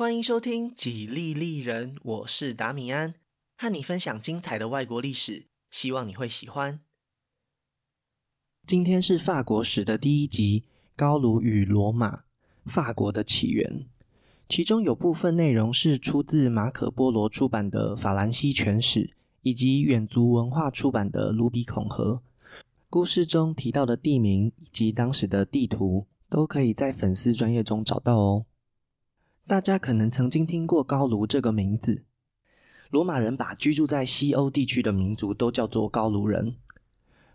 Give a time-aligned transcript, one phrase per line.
[0.00, 3.12] 欢迎收听《几利利人》，我是达米安，
[3.58, 6.80] 和你分享精彩的外国历史，希望你会喜欢。
[8.66, 10.60] 今天是法国史的第一集，
[10.96, 12.22] 《高卢与罗马：
[12.64, 13.70] 法国的起源》，
[14.48, 19.00] 其中有部分内容是出自马可·波罗出版的《法兰西全史》，
[19.42, 22.22] 以及远足文化出版的《卢比孔河》。
[22.88, 28.46] 故事中提到的地名以及当时的地图，都可以在粉丝专页中找到哦。
[29.46, 32.04] 大家可能曾经听过高卢这个名字。
[32.90, 36.54] 罗马人把居住在西欧地区的民族都叫做高卢人。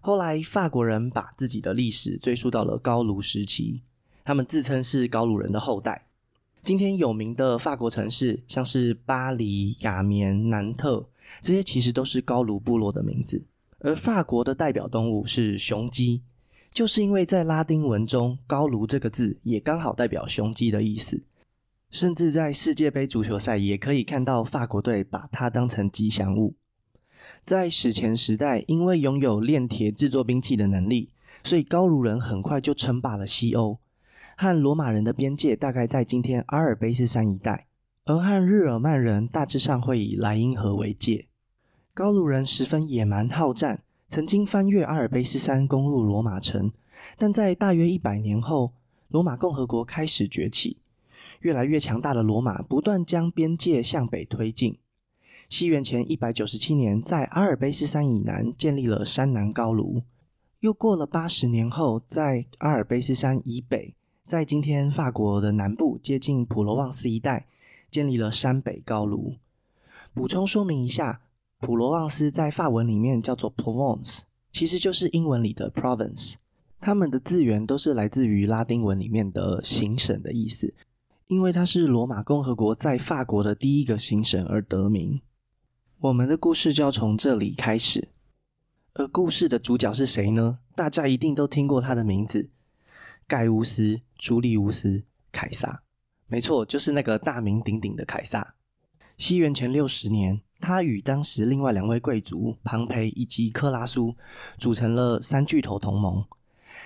[0.01, 3.81] 后来法国人把自己的历史追溯到了高卢时期，
[4.23, 6.07] 他们自称是高卢人的后代。
[6.63, 11.07] 今天有名的法国城市，像是巴黎、亚眠、南特，
[11.41, 13.45] 这些其实都是高卢部落的名字。
[13.79, 16.21] 而法国的代表动物是雄鸡，
[16.73, 21.23] 就是因为在拉丁文中“高卢”这个字也刚好代表雄鸡的意思。
[21.95, 26.53] 甚至在世界杯足球赛也可以看到法国队把它当成吉祥物。
[27.45, 33.79] 在史前时代，因为拥有炼铁制作兵器的能力，所以高卢人很快就称霸了西欧，
[34.35, 37.67] 和罗马人的边界大概在今天阿尔卑斯山一带，
[38.03, 41.27] 而和日耳曼人大致上会以莱茵河为界。
[41.93, 46.73] 高卢人十分野蛮好战，曾经翻越阿尔卑斯山攻入罗马城，
[47.17, 48.73] 但在大约一百年后，
[49.07, 50.79] 罗马共和国开始崛起。
[51.41, 54.77] 越来越强大的罗马不断将边界向北推进。
[55.49, 60.01] 西元前一百九十七年，在阿尔卑斯山以南建立了山南高卢。
[60.61, 63.93] 又过了八十年后，在阿尔卑斯山以北，
[64.25, 67.45] 在今天法国的南部接近普罗旺斯一带，
[67.91, 69.35] 建立了山北高卢。
[70.15, 71.21] 补充说明一下，
[71.59, 76.35] 普罗旺斯在法文里面叫做 Provence，其实就是英文里的 province。
[76.81, 80.73] 它们的字源都是来自于拉丁文里面的行省的意思。
[81.27, 85.21] 因为它是罗马共和国在法国的第一个行省而得名，
[85.97, 88.09] 我们的故事就要从这里开始。
[88.93, 90.59] 而故事的主角是谁呢？
[90.75, 92.51] 大家一定都听过他的名字：
[93.27, 94.89] 盖乌斯·朱利乌斯·
[95.31, 95.81] 凯撒。
[96.27, 98.47] 没错，就是那个大名鼎鼎的凯撒。
[99.17, 104.15] 西元前六十年，他与当时另外两位贵族庞培以及克拉苏
[104.59, 106.23] 组成了三巨头同盟。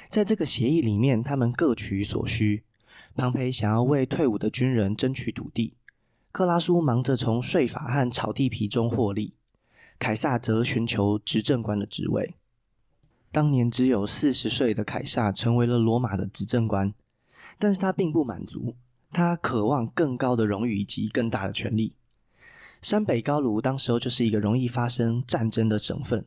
[0.10, 2.64] 在这个协议里面，他们各取所需。
[3.20, 5.74] 庞培想要为退伍的军人争取土地，
[6.32, 9.34] 克拉苏忙着从税法和炒地皮中获利，
[10.00, 12.36] 凯撒则寻求执政官的职位。
[13.30, 16.94] 当年只有四十岁的凯撒成为了罗马的执政官，
[17.58, 18.78] 但是他并不满足，
[19.12, 21.96] 他渴望更高的荣誉以及更大的权力。
[22.82, 26.24] 山北高卢当时候就是一个容易发生战争的省份，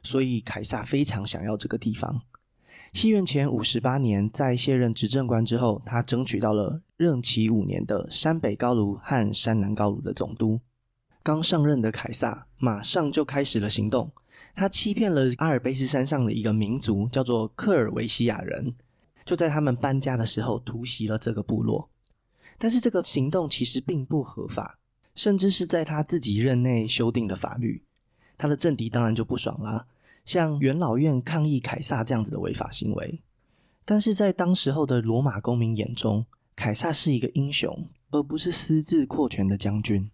[0.00, 2.22] 所以凯撒非常想要这个地方。
[2.96, 10.58] 西元前五十八年，在卸任执政官之后，他争取到了任期五年的山北高卢和山南高卢的总督。
[11.22, 14.10] 刚上任的凯撒马上就开始了行动，
[14.54, 18.74] 他欺骗了阿尔卑斯山上的一个民族，叫做科尔维西亚人，
[19.26, 21.90] 就在他们搬家的时候突袭了这个部落。
[22.56, 24.78] 但是这个行动其实并不合法，
[25.14, 27.82] 甚至是在他自己任内修订的法律。
[28.38, 29.86] 他的政敌当然就不爽啦。
[30.26, 33.22] 像元老院抗议凯撒这样子的违法行为，
[33.84, 36.26] 但是在当时候的罗马公民眼中，
[36.56, 40.10] 凯撒是一个英雄，而不是私自扩权的将军。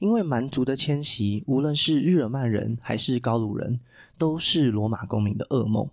[0.00, 3.80] 因为蛮族的迁徙，无论是日耳曼人还是高卢人，
[4.18, 5.88] 都是罗马公民的噩梦。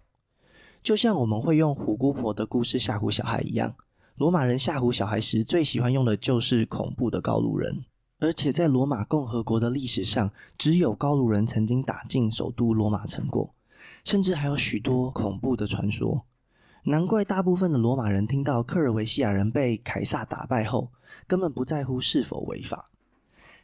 [0.83, 3.75] 就像我们会用虎姑婆的故事吓唬小孩一样，
[4.15, 7.85] 罗马人吓唬小孩时最喜欢用的就是恐怖的高卢人。
[8.19, 13.53] 而且在罗马共和国的历史上，只有高卢人曾经打进首都罗马城过，
[14.03, 16.25] 甚至还有许多恐怖的传说。
[16.83, 20.91] 难怪大部分的罗马人听到科尔维西亚人被凯撒打败后，
[21.27, 22.89] 根本不在乎是否违法。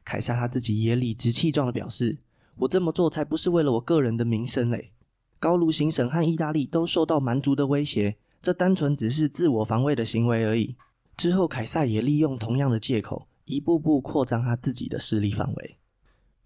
[0.04, 2.18] 凯撒他自己也理直气壮地表示
[2.58, 4.92] ：“我这么做才不是为了我个人的名声嘞！
[5.40, 10.76] 高卢行省和意大利都受到蛮族的威胁，这单纯只是自我防卫的行为而已。”
[11.16, 13.28] 之后，凯撒也利用同样的借口。
[13.52, 15.78] 一步步扩张他自己的势力范围。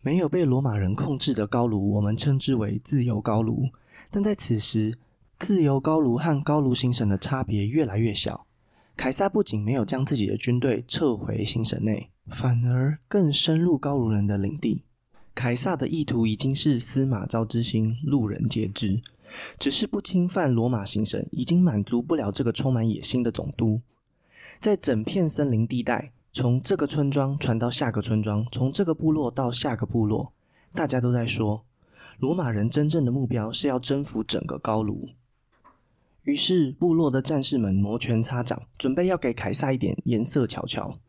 [0.01, 3.69] 没有被罗马人控制的高卢，我们称之为自由高卢。
[4.11, 4.97] 但在此时，
[5.39, 8.45] 自由高卢和高卢行省的差别越来越小。
[8.95, 14.83] 凯撒不仅没有将自己的军队撤回行省内，反而更深入高卢人的领地。
[15.33, 19.01] 凯撒的意图已经是司马昭之心，路人皆知。
[19.59, 23.81] 只是不侵犯罗马行省，已经满足不了这个充满野心的总督。
[24.61, 26.11] 在整片森林地带。
[26.35, 30.33] 从这个村庄传到下个村庄，从这个部落到下个部落，
[30.73, 31.63] 大家都在说，
[32.19, 35.11] 罗马人真正的目标是要征服整个高卢。
[36.23, 40.99] 于是，部落的战士们摩拳擦掌，准备要给凯撒一点颜色瞧瞧。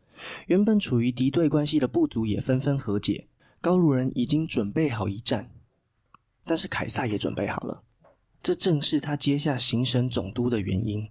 [0.45, 3.27] 原本处于敌对关系的部族也纷纷和解。
[3.59, 5.51] 高卢人已经准备好一战，
[6.45, 7.83] 但是凯撒也准备好了。
[8.41, 11.09] 这正是他接下行省总督的原因。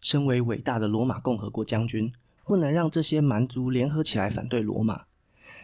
[0.00, 2.10] 身为伟大的罗马共和国将军，
[2.44, 5.04] 不能让这些蛮族联合起来反对罗马。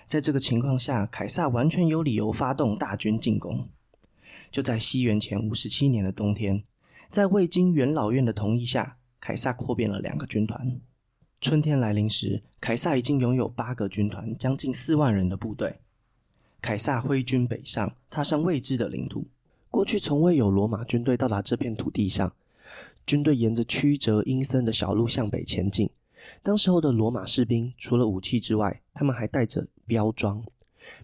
[0.06, 3.68] 在这个情况下，凯撒完全有理由发动大军进攻。
[4.50, 6.62] 就在西元前五十七年的冬天，
[7.10, 10.80] 在未经元老院的同意下，凯撒扩编了两个军团。
[11.40, 15.76] 春天来临时，凯撒已经拥有八个军团，将近四万人的部队。
[16.60, 19.26] 凯撒挥军北上，踏上未知的领土。
[19.70, 22.32] 过去从未有罗马军队到达这片土地上。
[23.06, 25.90] 军队沿着曲折阴森的小路向北前进。
[26.42, 30.42] 当时候的罗马士兵，除了武器之外，他们还带着标装。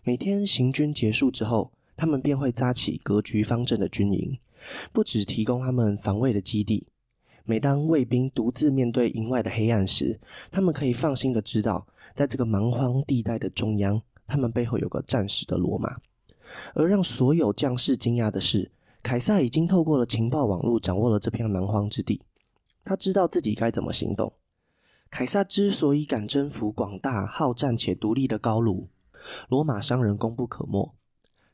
[0.03, 4.39] 每天行军结束之后，他们便会扎起格局方阵的军营，
[4.93, 6.87] 不只提供他们防卫的基地。
[7.45, 10.19] 每当卫兵独自面对营外的黑暗时，
[10.51, 15.95] 他们可以放心的知道，在这个蛮荒地带的中央，他们背后有个战死的罗马。
[16.75, 18.71] 而让所有将士惊讶的是，
[19.03, 22.23] 凯撒已经透过了情报网络掌握了这片蛮荒之地。
[22.83, 24.33] 他知道自己该怎么行动。
[25.15, 28.89] 凯撒之所以敢征服广大、好战且独立的高卢，
[29.49, 30.93] 罗马商人功不可没。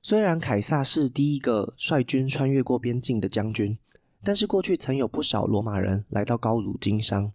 [0.00, 3.76] 虽然凯撒是第一个率军穿越过边境的将军。
[4.24, 7.32] 但是过去曾有不少罗马人来到高卢经商，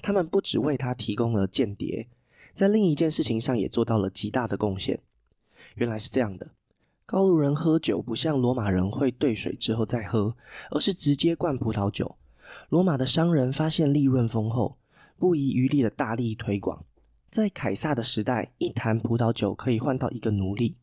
[0.00, 2.06] 他们不只为他提供了间谍，
[2.54, 5.00] 在另一件事情上也做到了极大的贡献。
[5.74, 6.52] 原来是这样的，
[7.04, 10.36] 高卢人喝酒不像罗马人会兑水之后再喝，
[10.70, 12.14] 而是直接灌葡萄酒。
[12.68, 14.76] 罗马的商人发现利润丰厚，
[15.18, 16.84] 不遗余力的大力推广。
[17.28, 20.76] 在凯撒的时代，一坛葡萄酒可以换到一个奴隶，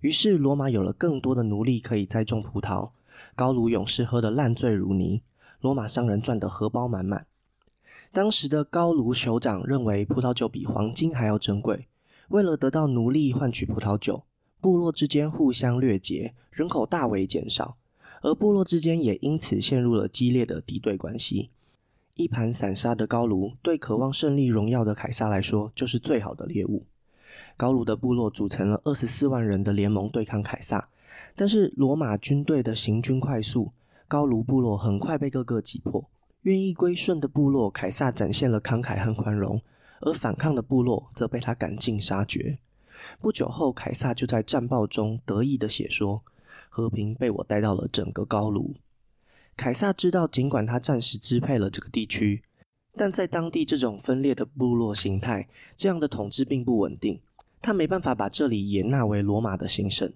[0.00, 2.90] 于是罗马有了更多的奴隶可以栽种葡萄。
[3.34, 5.22] 高卢勇士喝得烂醉如泥，
[5.60, 7.26] 罗马商人赚得荷包满满。
[8.12, 11.88] 当时的高卢酋长认为葡萄酒比黄金还要珍贵，
[12.28, 14.24] 为了得到奴隶换取葡萄酒，
[14.60, 17.76] 部落之间互相掠劫，人口大为减少，
[18.22, 21.50] 而部落之间也因此陷入了激烈的敌对关系。
[22.16, 26.86] 一盘散沙的高卢，对渴望胜利荣耀的凯撒来说，就是最好的猎物。
[27.56, 30.88] 高卢的部落组成了二十四万人的联盟对抗凯撒。
[31.34, 33.72] 但是罗马军队的行军快速，
[34.06, 36.08] 高卢部落很快被各个击破。
[36.42, 39.58] 愿意归顺的部落，凯撒展现了慷慨和宽容；
[40.00, 42.58] 而反抗的部落则被他赶尽杀绝。
[43.18, 46.22] 不久后，凯撒就在战报中得意地写说
[46.70, 48.76] ：“和平被我带到了整个高卢。”
[49.56, 52.42] 凯撒知道，尽管他暂时支配了这个地区，
[52.96, 57.20] 但在当地这种分裂的部落形态，这样的统治并不稳定。
[57.62, 60.12] 他没办法把这里也纳为罗马的行省。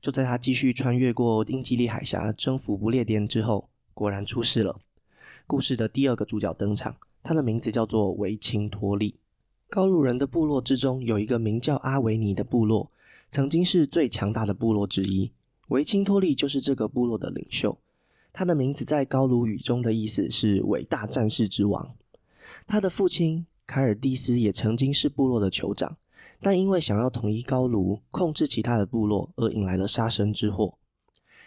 [0.00, 4.78] 就在他继续穿越过英吉利海峡，征服不列颠之后，果然出事了。
[5.46, 9.16] 故事的第二个主角登场，他的名字叫做维钦托利。
[9.68, 12.92] 高卢人的部落之中，有一个名叫阿维尼的部落，
[13.30, 15.32] 曾经是最强大的部落之一。
[15.68, 17.76] 维钦托利就是这个部落的领袖。
[18.32, 21.94] 他的名字在高卢语中的意思是“伟大战士之王”。
[22.66, 25.96] 他的父亲凯尔蒂斯也曾经是部落的酋长。
[26.40, 30.78] 但因为想要统一高卢、控制其他的部落，而引来了杀身之祸。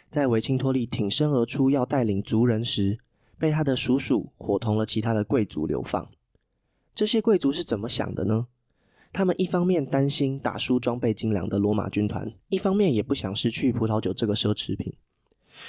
[0.10, 3.00] 在维钦托利挺身而出要带领族人时，
[3.38, 6.10] 被他的叔叔伙同了其他的贵族流放。
[6.94, 8.48] 这些贵族是怎么想的呢？
[9.14, 14.94] 他们一方面担心打输装备精良的罗马军团，一方面也不想失去葡萄酒这个奢侈品。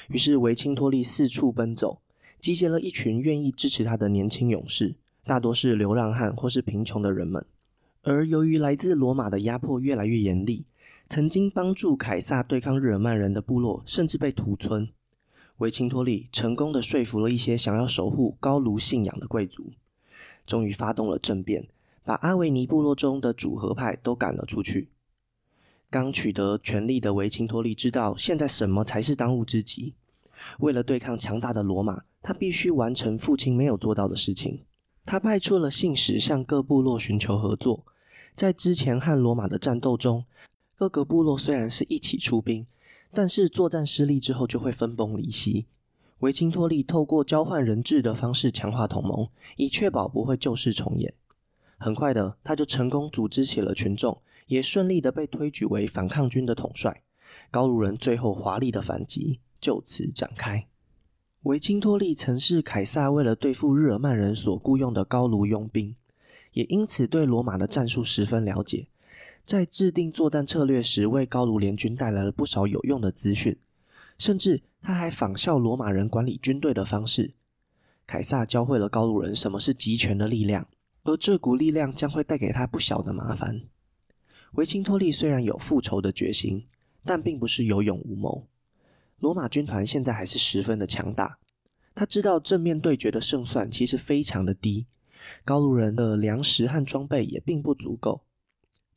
[0.08, 2.00] 于是维钦托利四处奔走，
[2.40, 7.44] 集结了一群愿意支持他的年轻勇士，大多是流浪汉或是贫穷的人们。
[8.02, 10.64] 而由于来自罗马的压迫越来越严厉，
[11.06, 14.88] 曾经帮助凯撒对抗日耳曼人的部落甚至被屠村。
[15.58, 19.70] 维钦托利成功的说服了一些想要守护高卢信仰的贵族，
[20.44, 21.68] 终于发动了政变，
[22.04, 24.88] 把阿维尼部落中的主和派都赶了出去。
[25.92, 29.92] 刚取得权力的维钦托利知道现在什么才是当务之急，
[30.60, 34.64] 为了对抗强大的罗马，他必须完成父亲没有做到的事情。
[35.04, 37.84] 他派出了信使向各部落寻求合作。
[38.34, 40.24] 在之前和罗马的战斗中，
[40.74, 42.66] 各个部落虽然是一起出兵，
[43.12, 45.66] 但是作战失利之后就会分崩离析。
[46.20, 51.12] 维钦托利透过交换人质的方式强化同盟，以确保不会旧事重演。
[51.76, 54.22] 很快的，他就成功组织起了群众，
[54.52, 57.02] 也顺利的被推举为反抗军的统帅。
[57.50, 60.68] 高卢人最后华丽的反击就此展开。
[61.44, 65.96] 维钦托利曾是凯撒为了对付日耳曼人所雇佣的高卢佣兵。
[66.52, 68.86] 也因此对罗马的战术十分了解，
[69.46, 73.56] 在制定作战策略时，为高卢联军带来了不少有用的资讯。
[74.18, 77.32] 甚至他还仿效罗马人管理军队的方式。
[78.06, 80.68] 凯撒教会了高卢人什么是集权的力量，
[81.04, 83.62] 而这股力量将会带给他不小的麻烦。
[84.52, 86.66] 维钦托利虽然有复仇的决心，
[87.04, 88.46] 但并不是有勇无谋。
[89.18, 91.38] 罗马军团现在还是十分的强大，
[91.94, 94.86] 他知道正面对决的胜算其实非常的低，
[95.44, 98.22] 高卢人的粮食和装备也并不足够。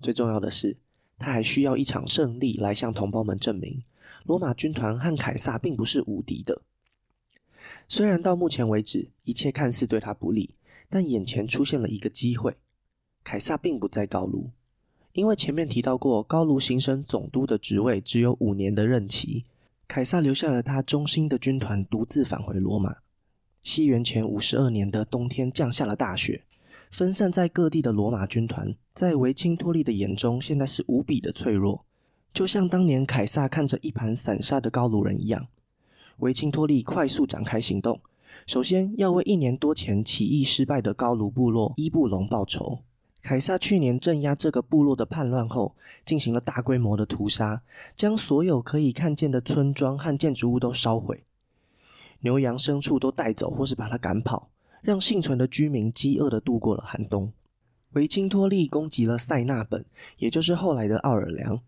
[0.01, 0.77] 最重要的是，
[1.17, 3.83] 他还需要一场胜利来向同胞们证明，
[4.23, 6.61] 罗马军团和凯撒并不是无敌的。
[7.87, 10.55] 虽然到目前为止一切看似对他不利。
[10.87, 12.55] 但眼前出现了一个机会，
[13.23, 14.51] 凯撒并不在高卢，
[15.15, 19.45] 因为前面提到过，高卢行省总督的职位只有五年的任期，
[19.87, 22.97] 凯撒留下了他忠心的军团，独自返回罗马。
[23.63, 26.43] 西元前五十二年的冬天降下了大雪，
[26.91, 31.85] 分散在各地的罗马军团，在维钦托利的眼中，现在是无比的脆弱，
[32.33, 35.47] 就像当年凯撒看着一盘散沙的高卢人一样。
[36.17, 38.01] 维钦托利快速展开行动。
[38.45, 42.79] 首先要为一年多前起义失败的高卢部落伊布隆报仇。
[43.25, 47.63] 凯撒去年镇压这个部落的叛乱后，进行了大规模的屠杀，
[47.95, 51.23] 将所有可以看见的村庄和建筑物都烧毁，
[52.19, 54.51] 牛羊牲畜都带走或是把它赶跑，
[54.83, 57.33] 让幸存的居民饥饿地度过了寒冬。
[57.93, 59.83] 维钦托利攻击了塞纳本，
[60.17, 61.59] 也就是后来的奥尔良，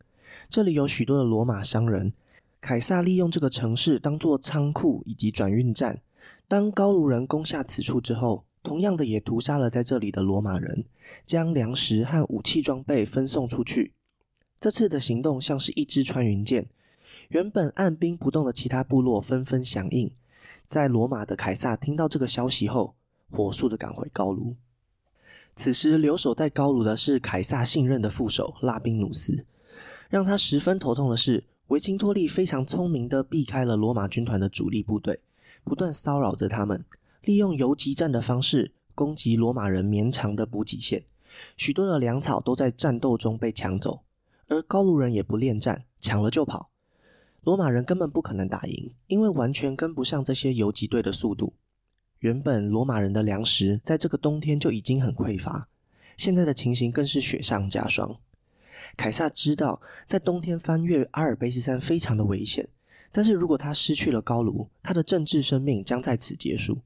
[0.48, 2.14] 这里有许多的罗马商人。
[2.62, 6.02] 凯撒利用这个城市当做仓库以及转运站。
[6.48, 10.83] 当高卢人攻下此处之后，同样的也屠杀了在这里的罗马人，
[11.25, 13.93] 将粮食和武器装备分送出去。
[14.59, 16.67] 这次的行动像是一支穿云箭，
[17.29, 20.12] 原本按兵不动的其他部落纷纷响应。
[20.67, 22.95] 在罗马的凯撒听到这个消息后，
[23.31, 24.57] 火速的赶回高卢。
[25.55, 29.45] 此时留守在高卢的是凯撒信任的副手拉宾努斯。
[30.09, 35.21] 让他十分头痛的是，维钦托利非常聪明的避开了罗马军团的主力部队。
[35.63, 36.83] 不断骚扰着他们，
[37.27, 41.03] 利用游击战的方式攻击罗马人绵长的补给线，
[41.57, 44.00] 许多的粮草都在战斗中被抢走，
[44.48, 46.69] 而高卢人也不恋战，抢了就跑。
[47.41, 51.51] 罗马人根本不可能打赢，因为完全跟不上这些游击队的速度。
[52.19, 55.67] 原本罗马人的粮食在这个冬天就已经很匮乏，
[56.15, 58.15] 现在的情形更是雪上加霜。
[58.96, 62.69] 凯撒知道，在冬天翻越阿尔卑斯山非常的危险。
[63.12, 66.77] 但是如果他失去了高卢，他的政治生命将在此结束。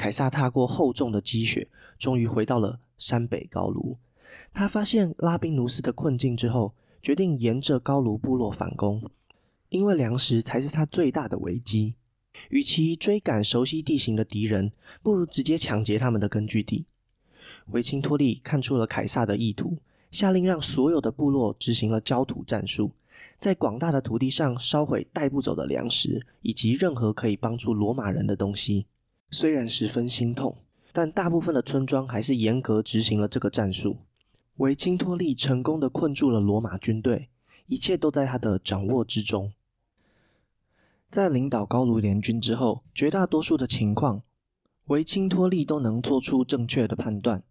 [0.00, 3.98] 凯撒踏过厚重的积雪，终于回到了山北高卢。
[4.50, 9.02] 他发现拉宾努斯的困境之后，决定沿着高卢部落反攻，
[9.68, 11.96] 因为粮食才是他最大的危机。
[12.48, 16.86] 与其追赶熟悉地形的敌人，不如直接抢劫他们的根据地。
[17.66, 19.76] 维钦托利看出了凯撒的意图，
[20.10, 22.92] 下令让所有的部落执行了焦土战术。
[23.38, 28.86] 在广大的土地上烧毁带不走的粮食，以及任何可以帮助罗马人的东西。
[29.30, 30.56] 虽然十分心痛，
[30.92, 33.98] 但大部分的村庄还是严格执行了这个战术。
[34.56, 37.30] 维钦托利成功的困住了罗马军队，
[37.66, 39.52] 一切都在他的掌握之中。
[41.08, 44.22] 在领导高卢联军之后，绝大多数的情况，
[44.86, 47.42] 维钦托利都能做出正确的判断。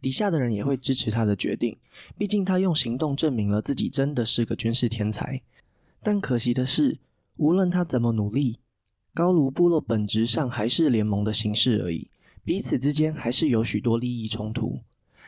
[0.00, 1.76] 底下的人也会支持他的决定，
[2.16, 5.42] 毕竟他用行动证明了自己真的是个军事天才。
[6.02, 6.98] 但可惜的是，
[7.36, 8.58] 无论他怎么努力，
[9.14, 12.08] 高卢部落本质上还是联盟的形式而已，
[12.42, 14.80] 彼此之间还是有许多利益冲突。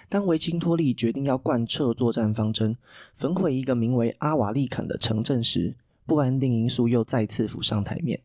[0.08, 2.76] 当维钦托利决定要贯彻作战方针，
[3.14, 8.20] 焚毁一个名为阿瓦利肯的城镇时，不安定因素又再次浮上台面。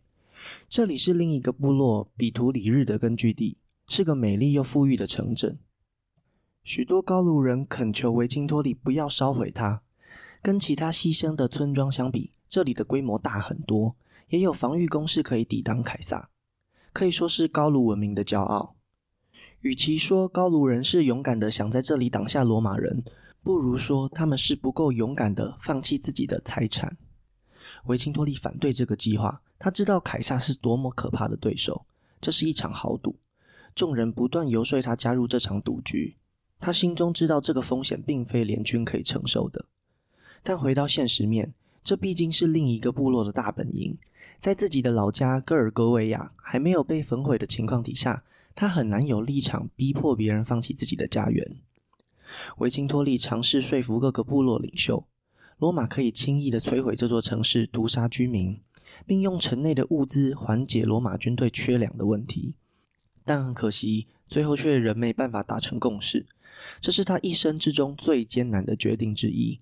[0.68, 5.60] 这里是另一个部落比图里日的根据地，是个美丽又富裕的城镇。
[6.63, 9.84] 许多高卢人恳求维钦托利不要烧毁它。
[10.41, 13.96] 跟其他牺牲的村庄相比，这里的规模大很多，
[14.32, 16.30] 也有防御工事可以抵挡凯撒，
[16.94, 18.78] 可以说是高卢文明的骄傲。
[19.60, 23.04] 与其说高卢人是勇敢的想在这里挡下罗马人，
[23.44, 26.98] 不如说他们是不够勇敢的放弃自己的财产。
[27.86, 31.86] 维钦托利反对这个计划，他知道凯撒是多么可怕的对手，
[32.22, 33.20] 这是一场豪赌。
[33.76, 36.16] 众人不断游说他加入这场赌局。
[36.60, 39.66] 他心中知道这个风险并非联军可以承受的，
[40.42, 43.98] 但回到现实面，这毕竟是另一个部落的大本营，
[44.42, 48.24] 在自己的老家戈尔戈维亚还没有被焚毁的情况底下，
[48.56, 51.58] 他很难有立场逼迫别人放弃自己的家园。
[52.58, 55.06] 维钦托利尝试说服各个部落领袖，
[55.60, 58.60] 罗马可以轻易的摧毁这座城市，屠杀居民，
[59.06, 62.56] 并用城内的物资缓解罗马军队缺粮的问题，
[63.24, 66.26] 但很可惜，最后却仍没办法达成共识。
[66.80, 69.60] 这是他一生之中最艰难的决定之一。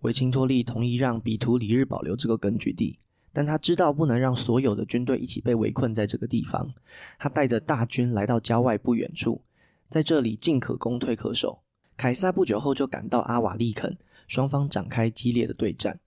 [0.00, 2.98] 维钦托利同意让比图里日保留这个根据地，
[3.32, 6.72] 但他知道不能让所有的军队一起被围困在这个地方。
[7.18, 9.40] 他带着大军来到郊外不远处，
[9.88, 11.60] 在这里进可攻退可守。
[11.96, 15.98] 凯撒不久后就赶到阿瓦利肯，双方展开激烈的对战。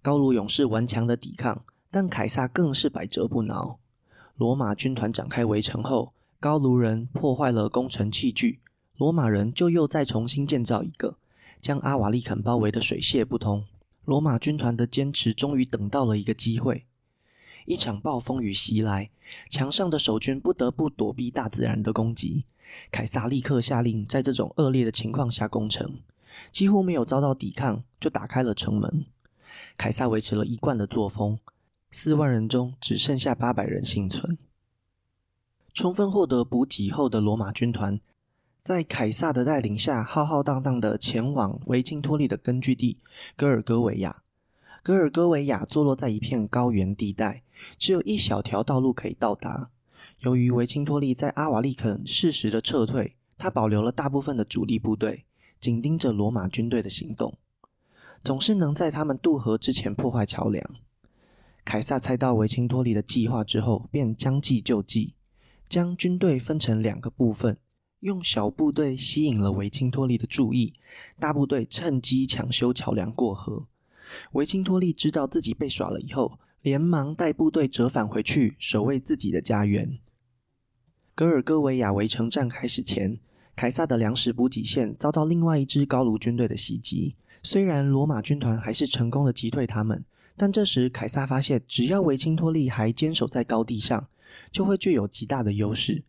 [0.00, 3.78] 高卢勇士顽强的抵抗，但凯撒更是百折不挠。
[4.36, 8.60] 罗马军团展开围城后，高卢人破坏了攻城器具，
[8.96, 11.16] 罗马人就又再重新建造一个，
[11.60, 13.64] 将阿瓦利肯包围的水泄不通。
[14.06, 16.86] 罗马军团的坚持终于等到了一个机会。
[17.66, 19.10] 一场暴风雨袭来，
[19.50, 22.44] 墙上的守军不得不躲避大自然的攻击。
[22.92, 25.98] 凯撒立刻下令，在这种恶劣的情况下攻城，
[26.52, 29.06] 几乎没有遭到抵抗，就打开了城门。
[29.76, 31.38] 凯撒维持了一贯的作风，
[31.90, 34.38] 四万人中只剩下八百人幸存。
[35.74, 38.00] 充分获得补给后的罗马军团，
[38.66, 42.98] 在凯撒的带领下，浩浩荡荡的前往维钦托利的根据地
[43.36, 44.24] 戈尔戈维亚。
[44.82, 47.44] 戈尔戈维亚坐落在一片高原地带，
[47.78, 49.70] 只有一小条道路可以到达。
[50.18, 55.26] 由于维钦托利在阿瓦利肯适时的撤退，他保留了大部分的主力部队，
[55.60, 57.38] 紧盯着罗马军队的行动，
[58.24, 60.68] 总是能在他们渡河之前破坏桥梁。
[61.64, 65.14] 凯撒猜到维钦托利的计划之后，便将计就计，
[65.68, 67.58] 将军队分成两个部分，
[68.00, 70.72] 用小部队吸引了维钦托利的注意，
[71.18, 73.66] 大部队趁机抢修桥梁过河。
[74.32, 79.98] 维钦托利知道自己被耍了以后，连忙带部队折返回去，守卫自己的家园。
[81.14, 83.18] 格尔戈维亚围城战开始前，
[83.56, 87.16] 凯撒的粮食补给线遭到另外一支高卢军队的袭击。
[87.42, 90.04] 虽然罗马军团还是成功的击退他们，
[90.36, 94.08] 但这时凯撒发现，只要维钦托利还坚守在高地上，
[94.52, 96.04] 就会具有极大的优势。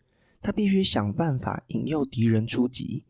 [0.47, 3.03] 他必须想办法引诱敌人出击。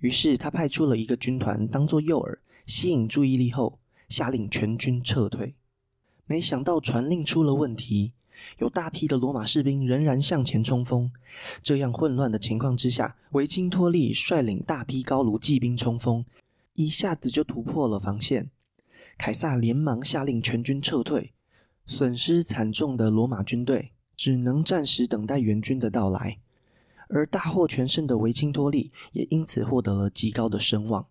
[0.00, 3.78] 于是他派出了一个军团当做诱饵，吸引注意力后，
[4.10, 5.54] 下令全军撤退，
[6.26, 8.12] 没想到传令出了问题，
[8.58, 11.10] 有大批的罗马士兵仍然向前冲锋。
[11.62, 16.26] 这样混乱的情况之下，维钦托利率领大批高卢骑兵冲锋，
[16.74, 18.50] 一下子就突破了防线。
[19.16, 21.32] 凯撒连忙下令全军撤退，
[21.86, 26.38] 损失惨重的罗马军队只能暂时等待援军的到来，
[27.08, 31.06] 而大获全胜的维钦托利也因此获得了极高的声望。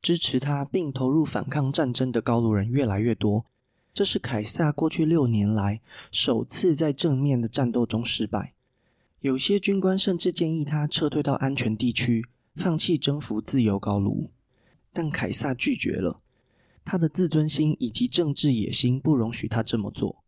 [0.00, 3.46] 支持他并投入反抗战争的高卢人越来越多，
[3.94, 8.54] 这是凯撒过去六年来首次在正面的战斗中失败。
[9.20, 14.30] 有些军官甚至建议他撤退到安全地区，放弃征服自由高卢，
[14.92, 16.20] 但凯撒拒绝了。
[16.84, 20.21] 他的自尊心以及政治野心不容许他这么做。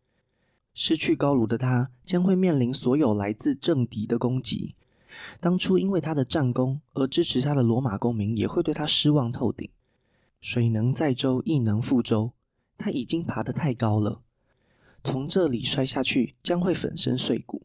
[0.75, 4.75] 失去高卢的他将会面临所有来自政敌的攻击。
[5.39, 9.69] 当初因为他的战功而支持他的罗马公民也会对他失望透顶。
[10.41, 12.33] 水能载舟，亦能覆舟。
[12.77, 14.21] 他已经爬得太高了，
[15.01, 17.63] 从这里摔下去将会粉身碎骨。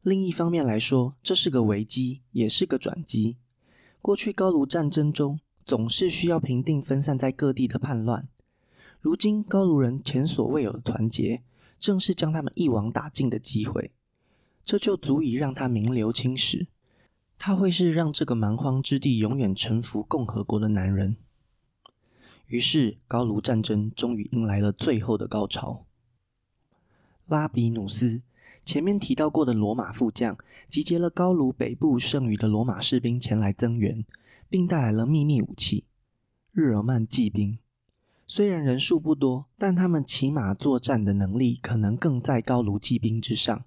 [0.00, 3.36] 另一方面来说，这是个危机，也是个转机。
[4.00, 8.28] 过去高卢战争中总是需要平定分散在各地的叛乱，
[9.00, 11.42] 如今高卢人前所未有的团结，
[11.84, 13.92] 正是将他们一网打尽的机会。
[14.64, 16.68] 这就足以让他名留青史，
[17.38, 21.18] 他会是让这个蛮荒之地永远臣服共和国的男人。
[22.46, 25.84] 于是，高卢战争终于迎来了最后的高潮。
[27.26, 28.22] 拉比努斯，
[28.64, 30.38] 前面提到过的罗马副将，
[30.70, 34.02] 集结了高卢北部剩余的罗马士兵前来增援，
[34.48, 35.84] 并带来了秘密武器——
[36.52, 37.58] 日耳曼骑兵。
[38.26, 43.64] 虽然人数不多，但他们骑马作战的能力可能更在高卢骑兵之上。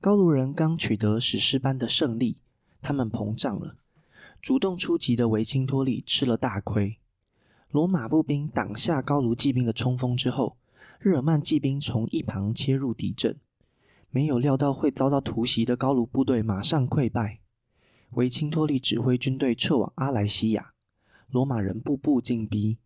[0.00, 2.38] 高卢人刚取得史诗般的胜利，
[2.80, 3.76] 他们膨胀了。
[4.40, 6.98] 主动出击的维钦托利吃了大亏。
[7.70, 10.56] 罗马步兵挡下高卢骑兵的冲锋之后，
[10.98, 13.38] 日耳曼骑兵从一旁切入敌阵，
[14.10, 17.40] 没有料到会遭到突袭的高卢部队马上溃败。
[18.10, 20.72] 维钦托利指挥军队撤往阿莱西亚，
[21.30, 22.78] 罗马人步步进逼，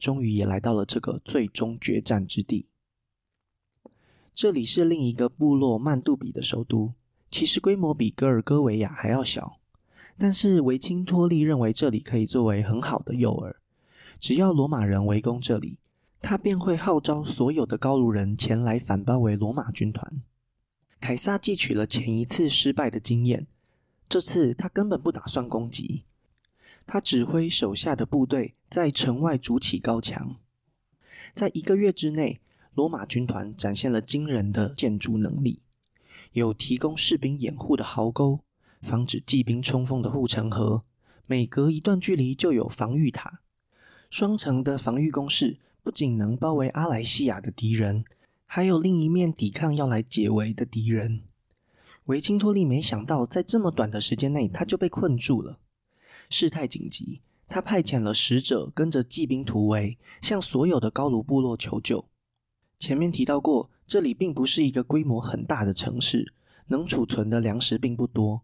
[0.00, 2.66] 终于也来到了这个最终决战之地。
[4.34, 6.94] 这里是另一个部落曼杜比的首都，
[7.30, 9.60] 其实规模比戈尔戈维亚还要小。
[10.16, 13.54] 但是维钦托利认为这里可以作为很好的诱饵，
[14.18, 15.78] 只要罗马人围攻这里，
[16.20, 20.22] 他便会号召所有的高卢人前来反包围罗马军团。
[21.00, 23.46] 凯撒汲取了前一次失败的经验，
[24.08, 26.04] 这次他根本不打算攻击，
[26.92, 30.34] 他指挥手下的部队在城外筑起高墙，
[31.32, 32.40] 在一个月之内。
[32.74, 35.60] 罗马军团展现了惊人的建筑能力，
[36.32, 38.40] 有提供士兵掩护的壕沟，
[38.82, 40.82] 防止骑兵冲锋的护城河，
[41.26, 43.40] 每隔一段距离就有防御塔。
[44.08, 48.04] 双层的防御工事不仅能包围阿莱西亚的敌人，
[48.46, 51.22] 还有另一面抵抗要来解围的敌人。
[52.06, 55.60] 维钦托利没想到，在这么短的时间内，他就被困住了。
[56.30, 62.08] 事态紧急，他派遣了使者跟着骑兵突围，向所有的高卢部落求救。
[62.78, 66.32] 前面提到过，这里并不是一个规模很大的城市，
[66.68, 68.42] 能储存的粮食并不多。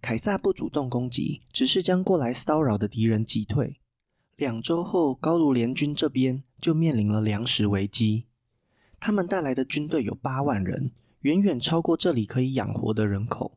[0.00, 3.80] 凯撒不主动攻击，只是将过来骚扰的敌人击退。
[4.36, 8.26] 两周后，高卢联军这边就面临了粮食危机。
[9.00, 13.56] 他们带来的军队有八万人，远远超过这里可以养活的人口。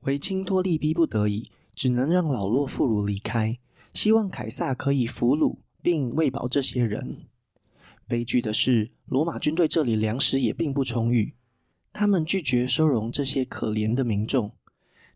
[0.00, 3.58] 维钦托利逼不得已，只能让老弱妇孺离开，
[3.92, 7.26] 希望凯撒可以俘虏并喂饱这些人。
[8.06, 11.34] 悲剧的是，罗马军队这里粮食也并不充裕，
[11.92, 14.52] 他们拒绝收容这些可怜的民众。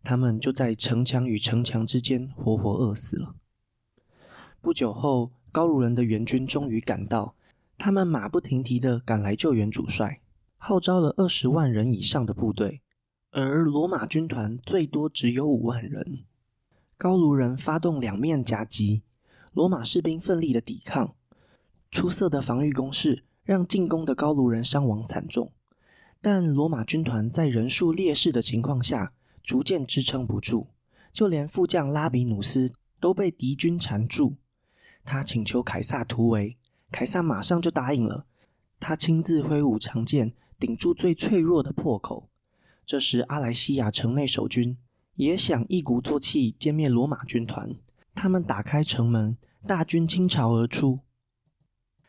[0.02, 3.34] 他们就在城墙与城墙之间活活饿死了。
[4.60, 7.34] 不久后，高卢人的援军终于赶到，
[7.76, 10.20] 他们马不停蹄地赶来救援主帅，
[10.58, 12.82] 号召了二十万人以上的部队，
[13.32, 16.24] 而罗马军团最多只有五万人。
[16.98, 19.02] 高卢人发动两面夹击，
[19.52, 21.14] 罗马士兵奋力的抵抗，
[21.90, 25.52] 出色的防御攻势让进攻的高卢人伤亡惨重，
[26.22, 30.68] 但罗马军团在人数劣势的情况下，逐渐支撑不住，
[31.12, 34.37] 就连副将拉比努斯都被敌军缠住。
[35.04, 36.56] 他请求凯撒突围，
[36.90, 38.24] 凯撒马上就答应了。
[38.80, 42.30] 他亲自挥舞长剑，顶住最脆弱的破口。
[42.87, 44.78] 这时，阿莱西亚城内守军
[45.16, 47.74] 也想一鼓作气歼灭罗马军团。
[48.14, 51.00] 他们打开城门，大军倾巢而出。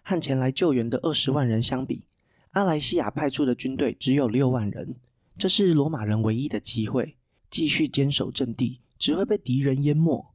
[0.04, 2.04] 和前来救援的二十万人相比，
[2.52, 4.96] 阿莱西亚派出的军队只有六万人。
[5.38, 7.18] 这是罗马人唯一的机会。
[7.50, 10.34] 继续坚守阵地，只会被敌人淹没。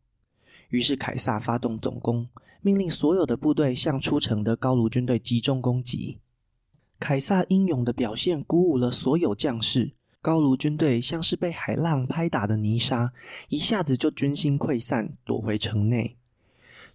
[0.70, 2.26] 于是凯撒发动总攻，
[2.62, 6.20] 命令所有的部队向出城的高卢军队集中攻击。
[6.98, 13.12] 凯撒英勇的表现鼓舞了所有将士，高卢军队像是被海浪拍打的泥沙，
[13.48, 16.16] 一下子就军心溃散，躲回城内。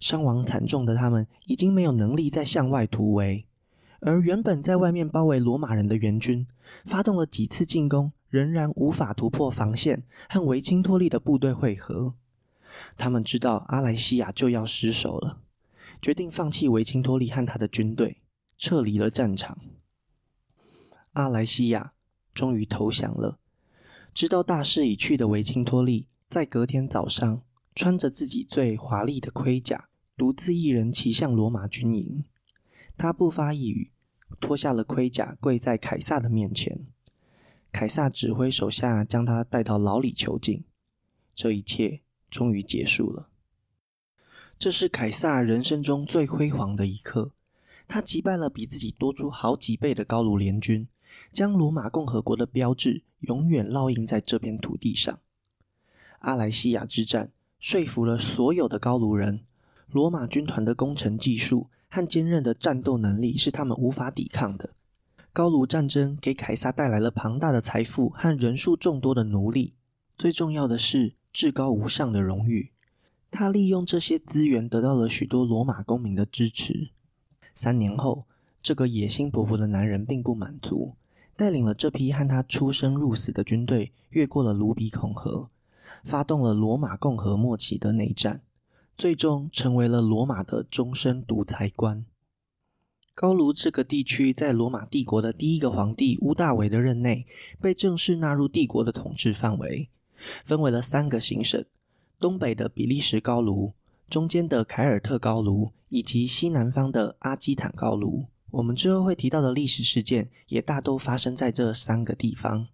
[0.00, 3.46] 伤亡惨重的他们已经没有能力再向外突围，
[4.00, 6.46] 而原本在外面包围罗马人的援军，
[6.84, 8.12] 发动了几次进攻。
[8.30, 12.12] 仍然无法突破防线，和维钦托利的部队会合。
[12.98, 15.40] 他们知道阿莱西亚就要失守了，
[16.02, 18.20] 决定放弃维钦托利和他的军队，
[18.58, 19.56] 撤离了战场。
[21.14, 21.94] 阿莱西亚
[22.38, 23.40] 终于投降了。
[24.14, 27.42] 知道大势已去的维钦托利，在隔天早上，
[27.74, 32.24] 穿着自己最华丽的盔甲，独自一人骑向罗马军营。
[32.96, 33.90] 他不发一语，
[34.38, 36.86] 脱下了盔甲，跪在凯撒的面前。
[37.72, 40.62] 凯撒指挥手下将他带到牢里囚禁，
[41.34, 43.30] 这一切终于结束了。
[44.60, 47.32] 这是凯撒人生中最辉煌的一刻，
[47.88, 50.86] 他击败了比自己多出好几倍的高卢联军，
[51.32, 55.18] 将罗马共和国的标志永远烙印在这片土地上。
[56.20, 59.44] 阿莱西亚之战说服了所有的高卢人，
[59.90, 64.70] 罗马军团的攻城技术和坚韧的战斗能力是他们无法抵抗的。
[65.32, 69.74] 高卢战争给凯撒带来了庞大的财富和人数众多的奴隶，
[70.16, 72.72] 最重要的是至高无上的荣誉。
[73.30, 76.90] 他利用这些资源得到了许多罗马公民的支持。
[77.54, 78.26] 三年后，
[78.62, 80.94] 这个野心勃勃的男人并不满足，
[81.38, 85.48] 带领了这批和他出生入死的军队，越过了卢比孔河，
[86.02, 88.42] 发动了罗马共和末期的内战，
[88.96, 92.04] 最终成为了罗马的终身独裁官。
[93.14, 97.24] 高卢这个地区在罗马帝国的第一个皇帝屋大维的任内，
[97.60, 99.88] 被正式纳入帝国的统治范围，
[100.44, 101.64] 分为了三个行省：
[102.18, 103.70] 东北的比利时高卢、
[104.10, 108.24] 中间的凯尔特高卢，以及西南方的阿基坦高卢。
[108.50, 112.68] 我们之后会提到的历史事件，也大都发生在这三个地方。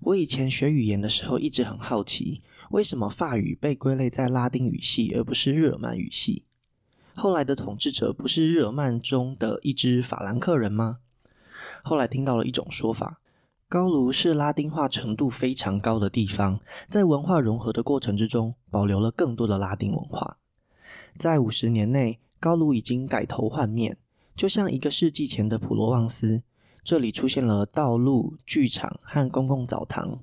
[0.00, 6.44] 我以前学语言的时候，一直很好奇，为什么法语被归类在拉丁语系，而不是日耳曼语系？
[7.14, 10.98] 后来的统治者不是日耳曼中的一支法兰克人吗？
[11.82, 13.20] 后来听到了一种说法，
[13.68, 20.38] 高卢是拉丁化程度非常高的地方，在文化融合的过程之中，保留了更多的拉丁文化。
[21.16, 23.98] 在五十年内，高卢已经改头换面，
[24.36, 26.42] 就像一个世纪前的普罗旺斯，
[26.82, 30.20] 这里出现了道路、剧场和公共澡堂。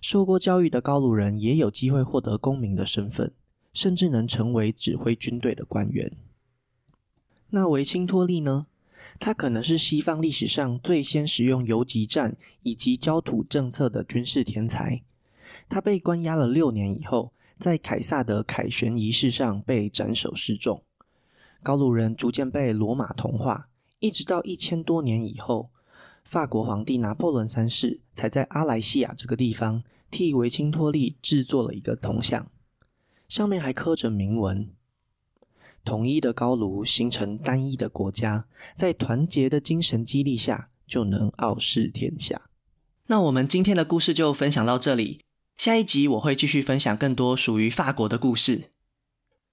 [0.00, 3.32] 受过教育的高卢人也有机会获得公民的身份，
[3.72, 6.12] 甚至能成为指挥军队的官员。
[7.50, 8.66] 那维钦托利呢？
[9.18, 15.02] 他可能是西方历史上最先使用游击战以及焦土政策的军事天才。
[15.68, 20.82] 他被关押了六年以后，在凯撒的凯旋仪式上被斩首示众。
[21.62, 23.68] 高卢人逐渐被罗马同化，
[24.00, 25.70] 一直到一千多年以后，
[26.24, 32.50] 法国皇帝拿破仑三世才在阿莱西亚这个地方替维钦托利制作了一个铜像，
[33.28, 34.70] 上面还刻着铭文
[35.84, 38.46] ：“统一的高卢形成单一的国家，
[38.76, 42.48] 在团结的精神激励下，就能傲视天下。”
[43.06, 45.20] 那我们今天的故事就分享到这里，
[45.56, 48.71] 下一集我会继续分享更多属于法国的故事。